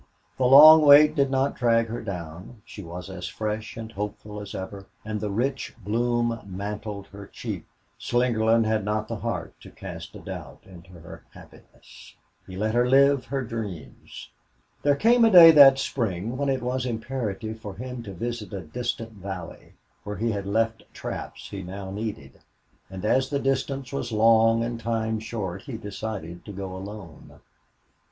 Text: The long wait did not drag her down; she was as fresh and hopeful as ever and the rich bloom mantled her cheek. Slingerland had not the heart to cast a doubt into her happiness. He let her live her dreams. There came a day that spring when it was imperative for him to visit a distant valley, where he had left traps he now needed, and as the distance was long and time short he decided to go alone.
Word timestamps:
The 0.39 0.45
long 0.47 0.81
wait 0.83 1.13
did 1.13 1.29
not 1.29 1.55
drag 1.55 1.85
her 1.85 2.01
down; 2.01 2.63
she 2.65 2.81
was 2.81 3.07
as 3.07 3.27
fresh 3.27 3.77
and 3.77 3.91
hopeful 3.91 4.41
as 4.41 4.55
ever 4.55 4.87
and 5.05 5.21
the 5.21 5.29
rich 5.29 5.75
bloom 5.77 6.39
mantled 6.43 7.05
her 7.09 7.27
cheek. 7.27 7.65
Slingerland 7.99 8.65
had 8.65 8.83
not 8.83 9.07
the 9.07 9.17
heart 9.17 9.53
to 9.61 9.69
cast 9.69 10.15
a 10.15 10.19
doubt 10.19 10.61
into 10.65 10.89
her 10.89 11.23
happiness. 11.35 12.15
He 12.47 12.57
let 12.57 12.73
her 12.73 12.89
live 12.89 13.25
her 13.25 13.43
dreams. 13.43 14.29
There 14.81 14.95
came 14.95 15.23
a 15.23 15.29
day 15.29 15.51
that 15.51 15.77
spring 15.77 16.35
when 16.35 16.49
it 16.49 16.63
was 16.63 16.87
imperative 16.87 17.59
for 17.59 17.75
him 17.75 18.01
to 18.01 18.11
visit 18.11 18.53
a 18.53 18.61
distant 18.61 19.11
valley, 19.11 19.73
where 20.03 20.17
he 20.17 20.31
had 20.31 20.47
left 20.47 20.83
traps 20.95 21.51
he 21.51 21.61
now 21.61 21.91
needed, 21.91 22.39
and 22.89 23.05
as 23.05 23.29
the 23.29 23.37
distance 23.37 23.93
was 23.93 24.11
long 24.11 24.63
and 24.63 24.79
time 24.79 25.19
short 25.19 25.61
he 25.61 25.77
decided 25.77 26.43
to 26.45 26.51
go 26.51 26.75
alone. 26.75 27.39